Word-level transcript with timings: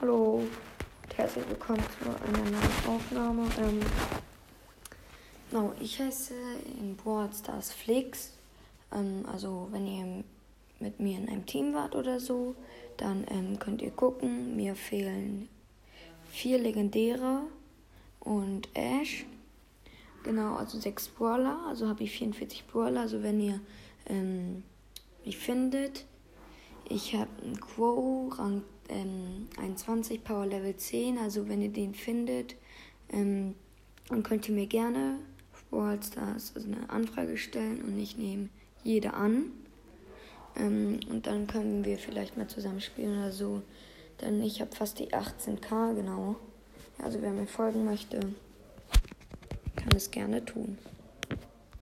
Hallo 0.00 0.34
und 1.02 1.16
herzlich 1.16 1.44
willkommen 1.48 1.82
zu 1.98 2.08
einer 2.08 2.50
neuen 2.50 2.86
Aufnahme. 2.86 3.42
Ähm, 3.58 3.80
genau, 5.50 5.72
ich 5.80 5.98
heiße 5.98 6.34
in 6.78 6.94
Brawl 6.94 7.28
Stars 7.32 7.72
Flix. 7.72 8.32
Ähm, 8.92 9.24
also 9.26 9.66
wenn 9.72 9.88
ihr 9.88 10.24
mit 10.78 11.00
mir 11.00 11.18
in 11.18 11.28
einem 11.28 11.46
Team 11.46 11.74
wart 11.74 11.96
oder 11.96 12.20
so, 12.20 12.54
dann 12.96 13.26
ähm, 13.28 13.58
könnt 13.58 13.82
ihr 13.82 13.90
gucken. 13.90 14.54
Mir 14.54 14.76
fehlen 14.76 15.48
vier 16.30 16.58
Legendäre 16.58 17.40
und 18.20 18.68
Ash. 18.74 19.26
Genau, 20.22 20.54
also 20.54 20.78
sechs 20.78 21.08
Brawler. 21.08 21.58
Also 21.66 21.88
habe 21.88 22.04
ich 22.04 22.12
44 22.12 22.68
Brawler. 22.68 23.00
Also 23.00 23.24
wenn 23.24 23.40
ihr 23.40 23.58
ähm, 24.06 24.62
mich 25.24 25.38
findet, 25.38 26.04
ich 26.88 27.16
habe 27.16 27.30
einen 27.42 27.58
Quo, 27.60 28.28
Rang 28.28 28.62
ähm, 28.88 29.27
21, 29.58 30.24
Power 30.24 30.46
Level 30.46 30.76
10. 30.76 31.18
Also 31.18 31.48
wenn 31.48 31.62
ihr 31.62 31.72
den 31.72 31.94
findet, 31.94 32.56
ähm, 33.10 33.54
dann 34.08 34.22
könnt 34.22 34.48
ihr 34.48 34.54
mir 34.54 34.66
gerne 34.66 35.18
Brawl 35.70 35.98
also 36.16 36.60
eine 36.64 36.88
Anfrage 36.88 37.36
stellen 37.36 37.82
und 37.82 37.98
ich 37.98 38.16
nehme 38.16 38.48
jede 38.84 39.14
an. 39.14 39.52
Ähm, 40.56 41.00
und 41.10 41.26
dann 41.26 41.46
können 41.46 41.84
wir 41.84 41.98
vielleicht 41.98 42.36
mal 42.36 42.48
zusammen 42.48 42.80
spielen 42.80 43.18
oder 43.18 43.32
so. 43.32 43.62
Denn 44.20 44.42
ich 44.42 44.60
habe 44.60 44.74
fast 44.74 44.98
die 44.98 45.12
18k, 45.12 45.94
genau. 45.94 46.36
Also 47.02 47.22
wer 47.22 47.30
mir 47.30 47.46
folgen 47.46 47.84
möchte, 47.84 48.18
kann 49.76 49.92
es 49.94 50.10
gerne 50.10 50.44
tun. 50.44 50.78